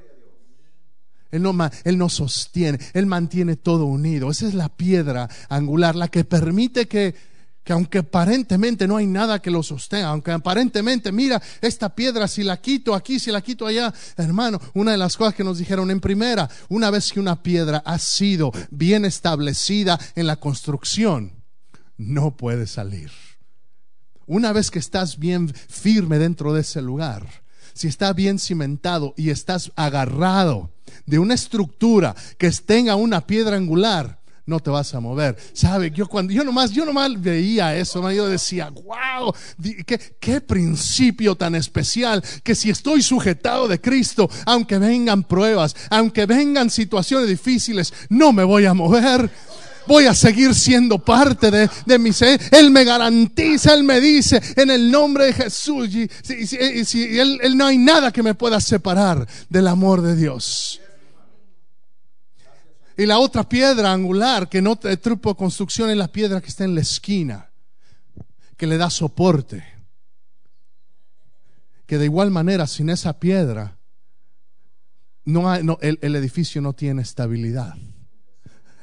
[1.31, 1.55] Él, no,
[1.85, 4.31] él nos sostiene, Él mantiene todo unido.
[4.31, 7.15] Esa es la piedra angular, la que permite que
[7.69, 12.43] que aunque aparentemente no hay nada que lo sostenga, aunque aparentemente, mira, esta piedra si
[12.43, 15.91] la quito aquí, si la quito allá, hermano, una de las cosas que nos dijeron
[15.91, 21.45] en primera, una vez que una piedra ha sido bien establecida en la construcción,
[21.99, 23.11] no puede salir.
[24.25, 27.27] Una vez que estás bien firme dentro de ese lugar,
[27.75, 30.71] si está bien cimentado y estás agarrado
[31.05, 34.18] de una estructura que tenga una piedra angular,
[34.49, 35.37] no te vas a mover.
[35.53, 35.91] ¿Sabe?
[35.91, 39.35] Yo cuando yo nomás, yo nomás veía eso, yo decía, wow,
[39.87, 46.25] qué, qué principio tan especial que si estoy sujetado de Cristo, aunque vengan pruebas, aunque
[46.25, 49.31] vengan situaciones difíciles, no me voy a mover
[49.87, 52.39] voy a seguir siendo parte de, de mi ser.
[52.53, 55.89] Él me garantiza, Él me dice en el nombre de Jesús.
[55.95, 56.09] Y,
[56.85, 60.83] si, él, él, no hay nada que me pueda separar del amor de Dios.
[62.99, 66.75] Y la otra piedra angular que no trupo construcción es la piedra que está en
[66.75, 67.49] la esquina,
[68.57, 69.65] que le da soporte.
[71.87, 73.79] Que de igual manera, sin esa piedra,
[75.25, 77.77] no, el, el edificio no tiene estabilidad.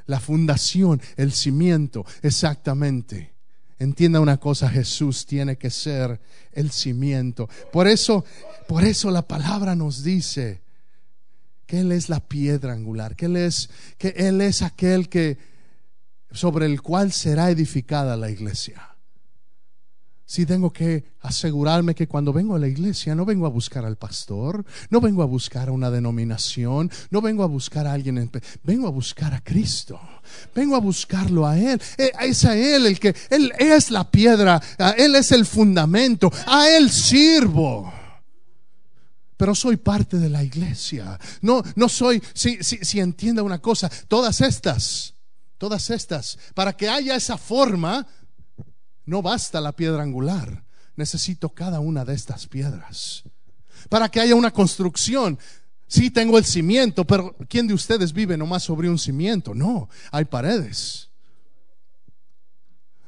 [0.06, 3.34] La fundación, el cimiento, exactamente.
[3.80, 6.22] Entienda una cosa, Jesús tiene que ser
[6.54, 7.50] el cimiento.
[7.74, 8.24] Por eso,
[8.66, 10.65] por eso la palabra nos dice
[11.66, 15.38] que Él es la piedra angular, que Él es, que Él es aquel que,
[16.32, 18.96] sobre el cual será edificada la iglesia.
[20.28, 23.96] Si tengo que asegurarme que cuando vengo a la iglesia no vengo a buscar al
[23.96, 28.32] pastor, no vengo a buscar a una denominación, no vengo a buscar a alguien,
[28.64, 30.00] vengo a buscar a Cristo,
[30.56, 31.80] vengo a buscarlo a Él.
[32.00, 34.60] Eh, es a Él el que, Él es la piedra,
[34.98, 37.94] Él es el fundamento, a Él sirvo
[39.38, 41.20] pero soy parte de la iglesia.
[41.42, 45.14] No, no soy, si, si, si entienda una cosa, todas estas,
[45.58, 48.08] todas estas, para que haya esa forma,
[49.06, 50.64] no basta la piedra angular,
[50.96, 53.24] necesito cada una de estas piedras.
[53.90, 55.38] Para que haya una construcción,
[55.88, 59.54] sí tengo el cimiento, pero ¿quién de ustedes vive nomás sobre un cimiento?
[59.54, 61.10] No, hay paredes.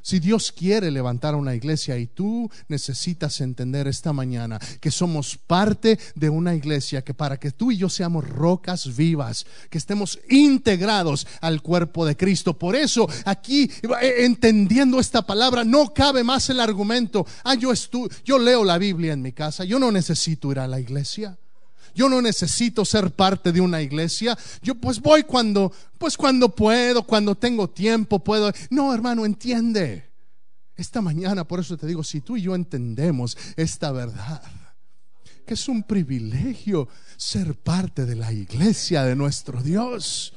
[0.08, 6.00] Si Dios quiere levantar una iglesia y tú necesitas entender esta mañana que somos parte
[6.16, 11.28] de una iglesia que para que tú y yo seamos rocas vivas, que estemos integrados
[11.42, 12.58] al cuerpo de Cristo.
[12.58, 13.70] Por eso aquí
[14.02, 17.74] eh, entendiendo esta palabra no cabe más el argumento, ah, yo,
[18.24, 21.38] yo leo la Biblia en mi casa, yo no necesito ir a la iglesia.
[21.98, 24.38] Yo no necesito ser parte de una iglesia.
[24.62, 28.52] Yo pues voy cuando, pues cuando puedo, cuando tengo tiempo, puedo.
[28.70, 30.08] No, hermano, entiende.
[30.76, 34.44] Esta mañana, por eso te digo, si tú y yo entendemos esta verdad,
[35.44, 40.36] que es un privilegio ser parte de la iglesia de nuestro Dios.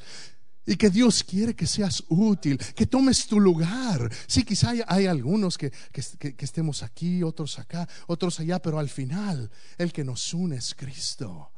[0.64, 4.10] Y que Dios quiere que seas útil, que tomes tu lugar.
[4.26, 9.50] Sí, quizá hay, algunos que, que, estemos aquí, otros acá, otros allá, pero al final
[9.78, 11.49] el que nos une es Cristo.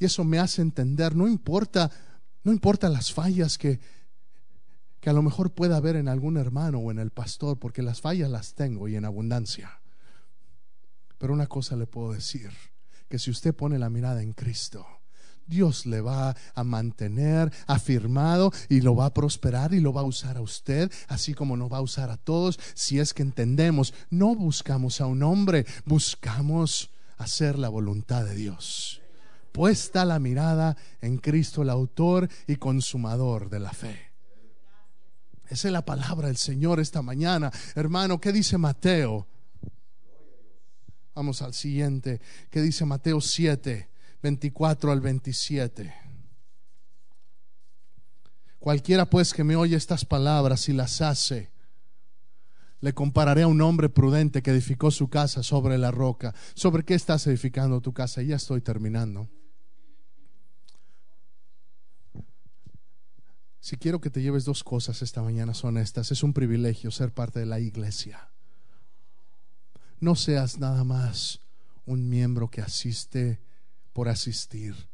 [0.00, 1.90] Y eso me hace entender, no importa,
[2.42, 3.78] no importa las fallas que,
[4.98, 8.00] que a lo mejor pueda haber en algún hermano o en el pastor, porque las
[8.00, 9.80] fallas las tengo y en abundancia.
[11.18, 12.50] Pero una cosa le puedo decir,
[13.10, 14.86] que si usted pone la mirada en Cristo,
[15.46, 20.04] Dios le va a mantener afirmado y lo va a prosperar y lo va a
[20.04, 23.92] usar a usted, así como nos va a usar a todos, si es que entendemos,
[24.08, 28.99] no buscamos a un hombre, buscamos hacer la voluntad de Dios.
[29.52, 34.10] Puesta la mirada en Cristo, el autor y consumador de la fe.
[35.48, 37.50] Esa es la palabra del Señor esta mañana.
[37.74, 39.26] Hermano, ¿qué dice Mateo?
[41.14, 42.20] Vamos al siguiente.
[42.50, 43.90] ¿Qué dice Mateo 7,
[44.22, 45.92] 24 al 27?
[48.60, 51.50] Cualquiera pues que me oye estas palabras y las hace,
[52.80, 56.34] le compararé a un hombre prudente que edificó su casa sobre la roca.
[56.54, 58.22] ¿Sobre qué estás edificando tu casa?
[58.22, 59.28] Ya estoy terminando.
[63.60, 66.10] Si quiero que te lleves dos cosas esta mañana son estas.
[66.12, 68.30] Es un privilegio ser parte de la iglesia.
[70.00, 71.40] No seas nada más
[71.84, 73.40] un miembro que asiste
[73.92, 74.89] por asistir.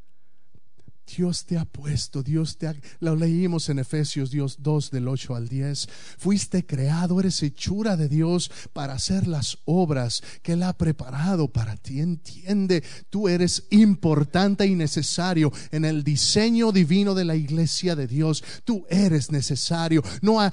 [1.07, 2.75] Dios te ha puesto, Dios te ha...
[3.01, 5.89] Lo leímos en Efesios Dios 2 del 8 al 10.
[6.19, 11.77] Fuiste creado, eres hechura de Dios para hacer las obras que Él ha preparado para
[11.77, 12.01] ti.
[12.01, 18.43] Entiende, tú eres importante y necesario en el diseño divino de la iglesia de Dios.
[18.65, 20.03] Tú eres necesario.
[20.23, 20.51] No, eh,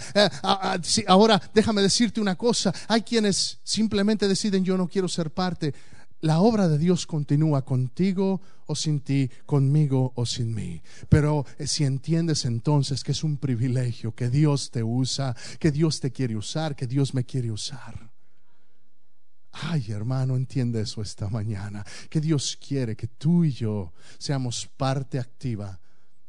[1.07, 2.73] ahora déjame decirte una cosa.
[2.87, 5.73] Hay quienes simplemente deciden yo no quiero ser parte
[6.23, 10.81] la obra de Dios continúa contigo o sin ti, conmigo o sin mí.
[11.09, 15.99] Pero eh, si entiendes entonces que es un privilegio, que Dios te usa, que Dios
[15.99, 18.09] te quiere usar, que Dios me quiere usar.
[19.51, 25.19] Ay, hermano, entiende eso esta mañana, que Dios quiere que tú y yo seamos parte
[25.19, 25.77] activa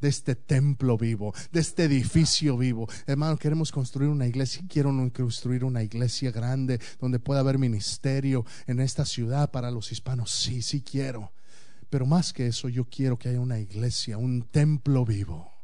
[0.04, 2.86] de este templo vivo, de este edificio vivo.
[3.06, 4.62] Hermano, queremos construir una iglesia.
[4.68, 10.30] Quiero construir una iglesia grande donde pueda haber ministerio en esta ciudad para los hispanos.
[10.30, 11.32] Sí, sí quiero.
[11.88, 15.54] Pero más que eso, yo quiero que haya una iglesia, un templo vivo,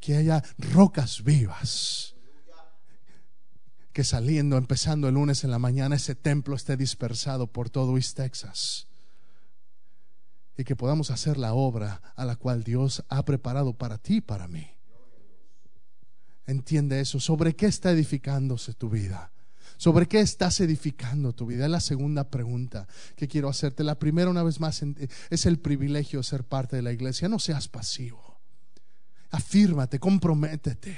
[0.00, 2.14] que haya rocas vivas.
[3.92, 8.16] Que saliendo, empezando el lunes en la mañana, ese templo esté dispersado por todo East
[8.16, 8.88] Texas
[10.56, 14.20] y que podamos hacer la obra a la cual Dios ha preparado para ti y
[14.20, 14.66] para mí.
[16.46, 17.20] Entiende eso.
[17.20, 19.32] ¿Sobre qué está edificándose tu vida?
[19.76, 21.64] ¿Sobre qué estás edificando tu vida?
[21.64, 22.86] Es la segunda pregunta
[23.16, 23.82] que quiero hacerte.
[23.82, 24.82] La primera, una vez más,
[25.30, 27.28] es el privilegio de ser parte de la iglesia.
[27.28, 28.40] No seas pasivo.
[29.30, 30.96] Afírmate, comprométete,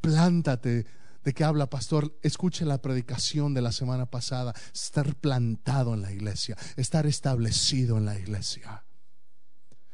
[0.00, 0.86] plántate.
[1.24, 2.16] ¿De qué habla, pastor?
[2.22, 4.54] Escuche la predicación de la semana pasada.
[4.72, 8.84] Estar plantado en la iglesia, estar establecido en la iglesia.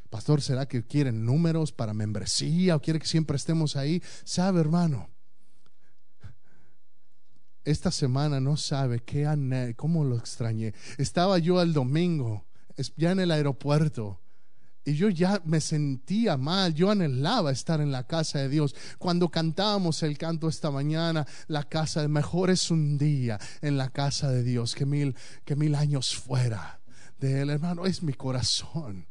[0.09, 4.01] Pastor, ¿será que quieren números para membresía o quiere que siempre estemos ahí?
[4.23, 5.09] Sabe, hermano,
[7.65, 9.27] esta semana no sabe qué
[9.75, 10.73] cómo lo extrañé.
[10.97, 12.45] Estaba yo el domingo,
[12.95, 14.21] ya en el aeropuerto,
[14.85, 18.75] y yo ya me sentía mal, yo anhelaba estar en la casa de Dios.
[18.99, 23.89] Cuando cantábamos el canto esta mañana, la casa de mejor es un día en la
[23.89, 26.79] casa de Dios que mil, que mil años fuera
[27.19, 29.07] de él, hermano, es mi corazón.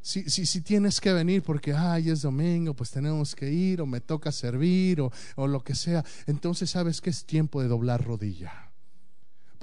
[0.00, 3.86] Si, si, si, tienes que venir porque, ay, es domingo, pues tenemos que ir, o
[3.86, 8.04] me toca servir, o, o lo que sea, entonces sabes que es tiempo de doblar
[8.04, 8.73] rodilla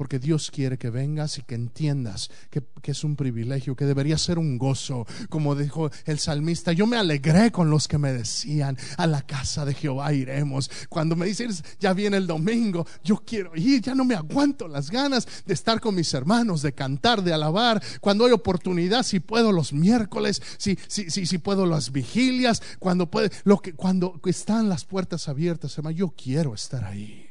[0.02, 4.40] porque Dios quiere que vengas y que entiendas que, es un privilegio, que debería ser
[4.40, 5.06] un gozo.
[5.30, 9.64] Como dijo el salmista, yo me alegré con los que me decían, a la casa
[9.64, 10.72] de Jehová iremos.
[10.90, 14.90] Cuando me dicen, ya viene el domingo, yo quiero ir, ya no me aguanto las
[14.90, 17.80] ganas de estar con mis hermanos, de cantar, de alabar.
[18.00, 23.06] Cuando hay oportunidad, si puedo los miércoles, si, si, si, si puedo las vigilias, cuando,
[23.12, 27.31] puede, lo que, cuando están las puertas abiertas, hermano, yo quiero estar ahí.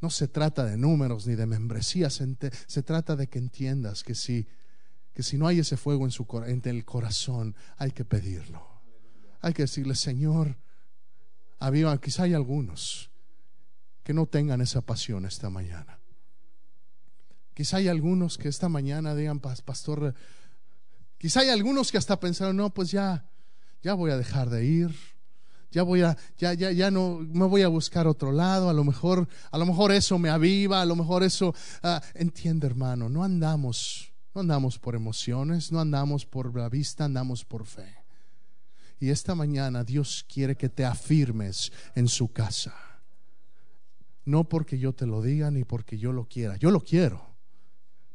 [0.00, 2.22] No se trata de números ni de membresías,
[2.66, 4.46] se trata de que entiendas que si,
[5.12, 6.26] que si no hay ese fuego en, su,
[6.64, 8.64] el corazón, hay que pedirlo.
[9.40, 10.56] Hay que decirle, Señor,
[11.58, 13.10] había, quizá hay algunos
[14.04, 15.98] que no tengan esa pasión esta mañana.
[17.54, 20.14] Quizá hay algunos que esta mañana digan, pastor,
[21.18, 23.28] quizá hay algunos que hasta pensaron, no, pues ya,
[23.82, 25.17] ya voy a dejar de ir
[25.70, 28.84] ya voy a, ya, ya, ya no me voy a buscar otro lado, a lo
[28.84, 33.22] mejor, a lo mejor eso me aviva, a lo mejor eso, uh, entiende hermano, no
[33.22, 37.94] andamos, no andamos por emociones, no andamos por la vista, andamos por fe.
[39.00, 42.74] Y esta mañana Dios quiere que te afirmes en su casa.
[44.24, 47.34] No porque yo te lo diga ni porque yo lo quiera, yo lo quiero,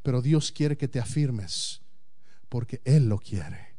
[0.02, 1.80] pero Dios quiere que te afirmes
[2.48, 3.76] porque Él lo quiere,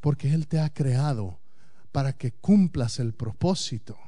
[0.00, 1.41] porque Él te ha creado
[1.92, 3.98] para que cumplas el propósito,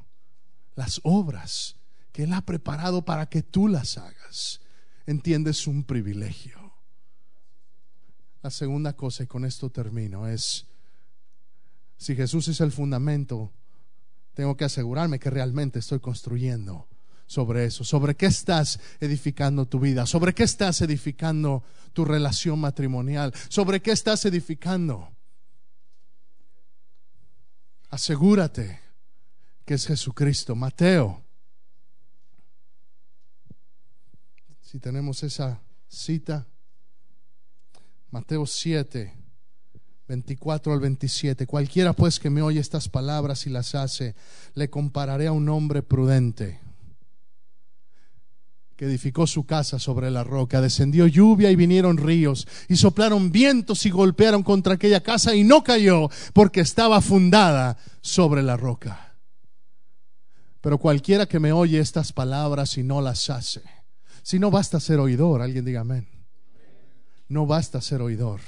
[0.75, 1.77] las obras
[2.13, 4.61] que Él ha preparado para que tú las hagas.
[5.07, 6.73] Entiendes un privilegio.
[8.43, 10.67] La segunda cosa, y con esto termino, es
[11.97, 13.53] si Jesús es el fundamento,
[14.35, 16.89] tengo que asegurarme que realmente estoy construyendo
[17.27, 17.85] sobre eso.
[17.85, 20.07] ¿Sobre qué estás edificando tu vida?
[20.07, 21.63] ¿Sobre qué estás edificando
[21.93, 23.33] tu relación matrimonial?
[23.49, 25.14] ¿Sobre qué estás edificando?
[27.95, 28.81] Asegúrate
[29.65, 30.57] que es Jesucristo.
[30.57, 31.23] Mateo.
[34.61, 36.45] Si tenemos esa cita.
[38.11, 39.15] Mateo 7.
[40.09, 41.47] 24 al 27.
[41.47, 44.17] Cualquiera pues que me oye estas palabras y las hace,
[44.55, 46.59] le compararé a un hombre prudente
[48.77, 50.61] que edificó su casa sobre la roca.
[50.61, 55.63] Descendió lluvia y vinieron ríos y soplaron vientos y golpearon contra aquella casa y no
[55.65, 59.15] cayó porque estaba fundada sobre la roca.
[60.61, 63.63] Pero cualquiera que me oye estas palabras y no las hace,
[64.23, 66.09] si no basta ser oidor, alguien diga amén.
[67.29, 68.41] No basta ser oidor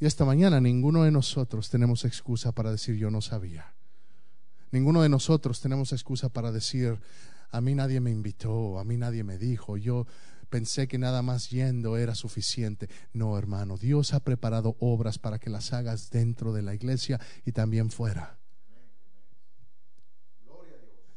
[0.00, 3.74] y esta mañana ninguno de nosotros tenemos excusa para decir yo no sabía.
[4.72, 6.98] Ninguno de nosotros tenemos excusa para decir
[7.50, 10.06] a mí nadie me invitó, a mí nadie me dijo, yo
[10.48, 12.88] pensé que nada más yendo era suficiente.
[13.12, 17.52] No, hermano, Dios ha preparado obras para que las hagas dentro de la iglesia y
[17.52, 18.38] también fuera.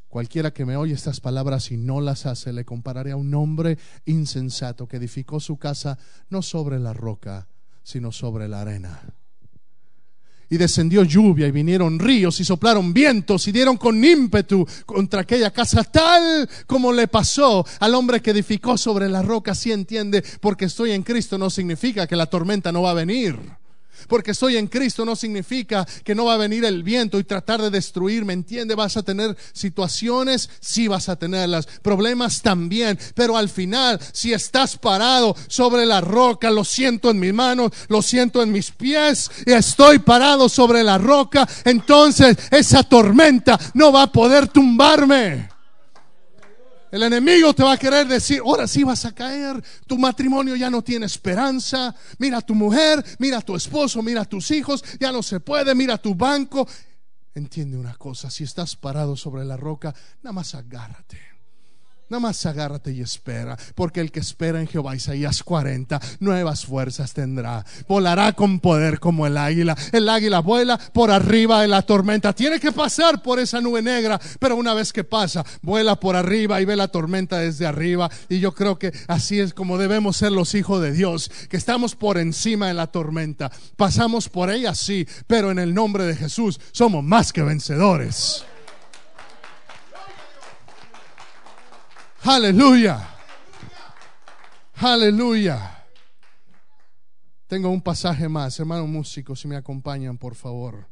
[0.08, 3.80] Cualquiera que me oye estas palabras y no las hace, le compararé a un hombre
[4.06, 5.98] insensato que edificó su casa
[6.30, 7.48] no sobre la roca,
[7.82, 9.16] sino sobre la arena.
[10.54, 15.50] Y descendió lluvia y vinieron ríos y soplaron vientos y dieron con ímpetu contra aquella
[15.50, 19.56] casa tal como le pasó al hombre que edificó sobre la roca.
[19.56, 23.36] Si entiende, porque estoy en Cristo no significa que la tormenta no va a venir.
[24.08, 27.62] Porque estoy en Cristo no significa que no va a venir el viento y tratar
[27.62, 28.34] de destruirme.
[28.34, 28.76] ¿Entiende?
[28.76, 31.68] Vas a tener situaciones, sí vas a tenerlas.
[31.82, 33.00] Problemas también.
[33.16, 38.02] Pero al final, si estás parado sobre la roca, lo siento en mis manos, lo
[38.02, 44.04] siento en mis pies y estoy parado sobre la roca, entonces esa tormenta no va
[44.04, 45.53] a poder tumbarme.
[46.94, 50.70] El enemigo te va a querer decir, ahora sí vas a caer, tu matrimonio ya
[50.70, 54.84] no tiene esperanza, mira a tu mujer, mira a tu esposo, mira a tus hijos,
[55.00, 56.68] ya no se puede, mira a tu banco.
[57.34, 59.92] Entiende una cosa, si estás parado sobre la roca,
[60.22, 61.33] nada más agárrate.
[62.14, 67.12] Nada más agárrate y espera, porque el que espera en Jehová, Isaías 40, nuevas fuerzas
[67.12, 67.66] tendrá.
[67.88, 69.76] Volará con poder como el águila.
[69.92, 72.32] El águila vuela por arriba de la tormenta.
[72.32, 76.62] Tiene que pasar por esa nube negra, pero una vez que pasa, vuela por arriba
[76.62, 78.12] y ve la tormenta desde arriba.
[78.30, 81.96] Y yo creo que así es como debemos ser los hijos de Dios, que estamos
[81.96, 83.52] por encima de la tormenta.
[83.76, 88.46] Pasamos por ella, sí, pero en el nombre de Jesús somos más que vencedores.
[92.26, 93.10] Aleluya.
[94.76, 95.84] Aleluya.
[97.48, 100.88] Tengo un pasaje más, hermanos músicos, si me acompañan, por favor.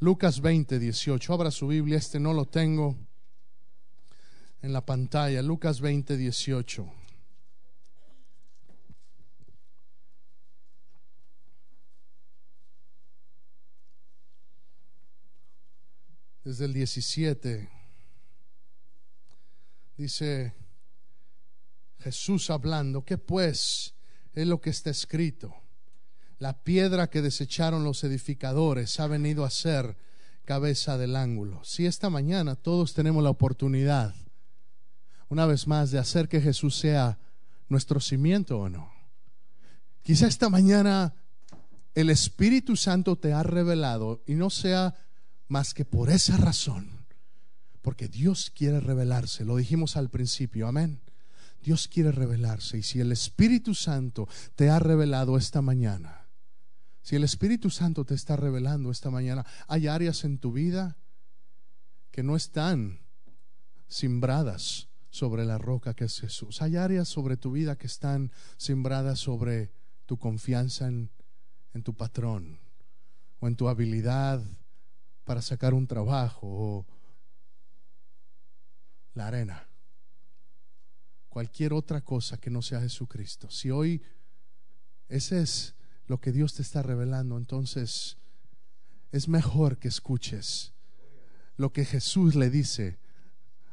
[0.00, 1.32] Lucas 20, 18.
[1.34, 2.96] Abra su Biblia, este no lo tengo
[4.62, 5.42] en la pantalla.
[5.42, 7.03] Lucas 20, 18.
[16.44, 17.70] Desde el 17.
[19.96, 20.54] Dice
[22.00, 23.94] Jesús hablando, ¿qué pues
[24.34, 25.54] es lo que está escrito?
[26.38, 29.96] La piedra que desecharon los edificadores ha venido a ser
[30.44, 31.64] cabeza del ángulo.
[31.64, 34.14] Si esta mañana todos tenemos la oportunidad,
[35.28, 37.18] una vez más, de hacer que Jesús sea
[37.68, 38.92] nuestro cimiento o no.
[40.02, 41.14] Quizá esta mañana
[41.94, 44.94] el Espíritu Santo te ha revelado y no sea
[45.48, 47.06] más que por esa razón,
[47.82, 51.00] porque Dios quiere revelarse, lo dijimos al principio, amén.
[51.62, 56.26] Dios quiere revelarse y si el Espíritu Santo te ha revelado esta mañana,
[57.00, 60.96] si el Espíritu Santo te está revelando esta mañana, hay áreas en tu vida
[62.10, 63.00] que no están
[63.88, 66.60] simbradas sobre la roca que es Jesús.
[66.60, 69.70] Hay áreas sobre tu vida que están simbradas sobre
[70.06, 71.10] tu confianza en,
[71.72, 72.60] en tu patrón
[73.40, 74.42] o en tu habilidad
[75.24, 76.86] para sacar un trabajo o
[79.14, 79.66] la arena.
[81.28, 83.50] Cualquier otra cosa que no sea Jesucristo.
[83.50, 84.02] Si hoy
[85.08, 85.74] ese es
[86.06, 88.18] lo que Dios te está revelando, entonces
[89.12, 90.72] es mejor que escuches
[91.56, 92.98] lo que Jesús le dice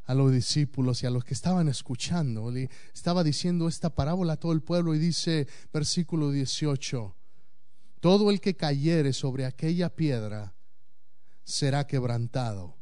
[0.06, 2.52] a los discípulos y a los que estaban escuchando.
[2.52, 7.16] Le estaba diciendo esta parábola a todo el pueblo y dice versículo 18,
[8.00, 10.54] todo el que cayere sobre aquella piedra
[11.52, 12.78] será quebrantado,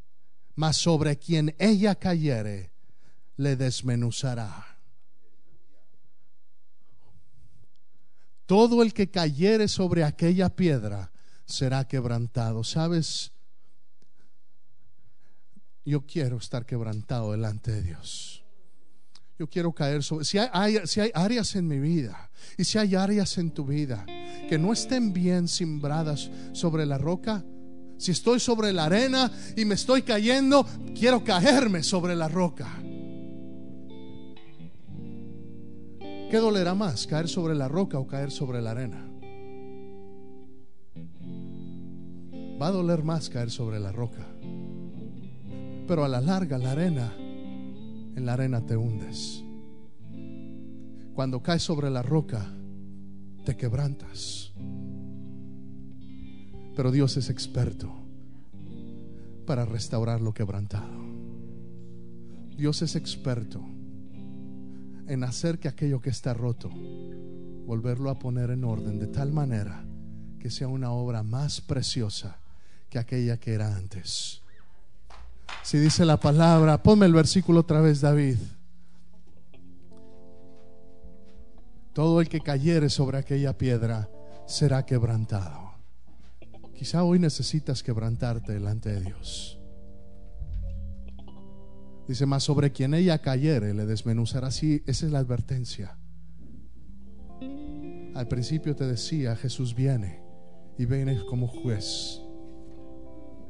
[0.55, 2.71] mas sobre quien ella cayere
[3.37, 4.77] le desmenuzará.
[8.45, 11.11] Todo el que cayere sobre aquella piedra
[11.45, 12.63] será quebrantado.
[12.63, 13.31] ¿Sabes?
[15.85, 18.43] Yo quiero estar quebrantado delante de Dios.
[19.37, 20.25] Yo quiero caer sobre...
[20.25, 20.77] Si hay,
[21.13, 24.05] áreas en mi vida y si hay áreas en tu vida
[24.49, 27.45] que no estén bien sembradas sobre la roca,
[27.99, 30.65] si estoy sobre la arena y me estoy cayendo,
[30.97, 32.67] quiero caerme sobre la roca.
[36.31, 39.05] ¿Qué dolerá más, caer sobre la roca o caer sobre la arena?
[42.61, 44.25] Va a doler más caer sobre la roca.
[45.85, 49.43] Pero a la larga, la arena, en la arena te hundes.
[51.13, 52.45] Cuando caes sobre la roca,
[53.43, 54.53] te quebrantas.
[56.79, 57.91] Pero Dios es experto
[59.45, 60.87] para restaurar lo quebrantado.
[62.55, 63.59] Dios es experto
[65.05, 66.69] en hacer que aquello que está roto,
[67.65, 69.83] volverlo a poner en orden de tal manera
[70.39, 72.37] que sea una obra más preciosa
[72.89, 74.41] que aquella que era antes.
[75.63, 78.37] Si dice la palabra, ponme el versículo otra vez, David.
[81.91, 84.09] Todo el que cayere sobre aquella piedra
[84.47, 85.68] será quebrantado.
[86.79, 89.59] Quizá hoy necesitas quebrantarte delante de Dios.
[92.07, 94.81] Dice, más sobre quien ella cayere, le desmenuzará así.
[94.85, 95.97] Esa es la advertencia.
[98.15, 100.21] Al principio te decía, Jesús viene
[100.77, 102.21] y viene como juez.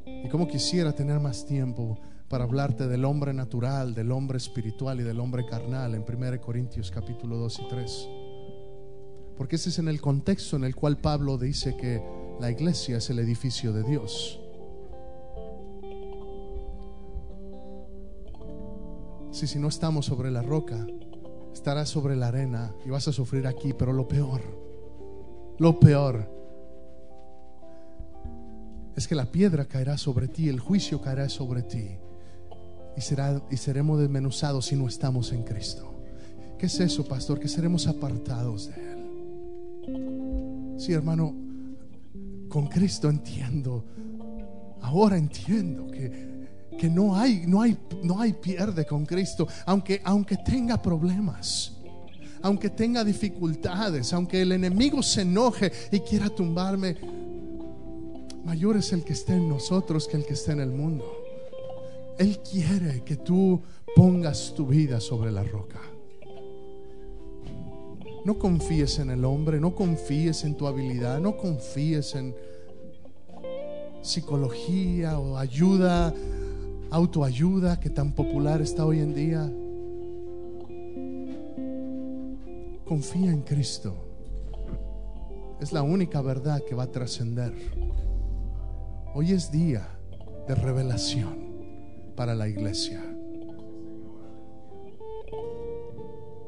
[0.06, 5.04] Y como quisiera tener más tiempo para hablarte del hombre natural, del hombre espiritual y
[5.04, 8.08] del hombre carnal en 1 Corintios capítulo 2 y 3.
[9.36, 13.10] Porque ese es en el contexto en el cual Pablo dice que la iglesia es
[13.10, 14.40] el edificio de Dios.
[19.30, 20.86] Si, si no estamos sobre la roca,
[21.52, 24.40] estarás sobre la arena y vas a sufrir aquí, pero lo peor,
[25.58, 26.28] lo peor
[28.96, 31.98] es que la piedra caerá sobre ti, el juicio caerá sobre ti
[32.96, 35.94] y, será, y seremos desmenuzados si no estamos en Cristo.
[36.58, 37.38] ¿Qué es eso, pastor?
[37.38, 38.98] Que seremos apartados de Él.
[40.78, 41.49] Sí, hermano,
[42.50, 43.86] con Cristo entiendo,
[44.82, 46.28] ahora entiendo que
[46.80, 51.72] que no hay, no hay, no hay pierde con Cristo, aunque, aunque tenga problemas,
[52.40, 56.96] aunque tenga dificultades, aunque el enemigo se enoje y quiera tumbarme,
[58.46, 61.04] mayor es el que esté en nosotros que el que esté en el mundo.
[62.18, 63.60] Él quiere que tú
[63.94, 65.80] pongas tu vida sobre la roca.
[68.24, 72.34] No confíes en el hombre, no confíes en tu habilidad, no confíes en
[74.02, 76.14] psicología o ayuda
[76.90, 79.50] autoayuda que tan popular está hoy en día.
[82.84, 83.94] Confía en Cristo.
[85.60, 87.54] Es la única verdad que va a trascender.
[89.14, 89.88] Hoy es día
[90.48, 93.02] de revelación para la iglesia.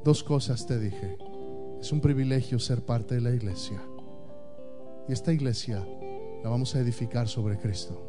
[0.05, 1.16] Dos cosas te dije.
[1.83, 3.83] Es un privilegio ser parte de la iglesia.
[5.09, 5.85] Y esta iglesia
[6.45, 8.01] la vamos a edificar sobre Cristo.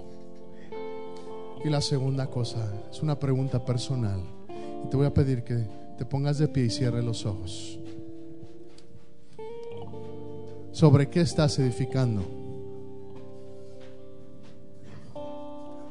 [1.66, 4.22] Y la segunda cosa es una pregunta personal.
[4.86, 5.66] Y te voy a pedir que
[5.98, 7.80] te pongas de pie y cierres los ojos.
[10.72, 12.22] ¿Sobre qué estás edificando?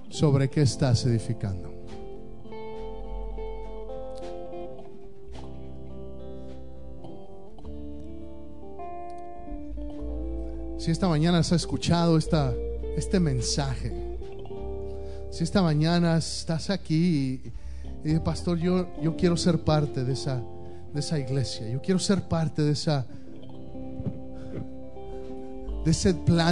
[0.09, 1.82] ¿Sobre qué estás edificando?
[10.83, 12.53] Si esta mañana has escuchado esta,
[12.97, 13.93] este mensaje,
[15.31, 17.41] si esta mañana estás aquí
[18.05, 20.43] y, y pastor, yo, yo quiero ser parte de esa,
[20.93, 23.07] de esa iglesia, yo quiero ser parte de esa
[25.85, 26.41] de ese plan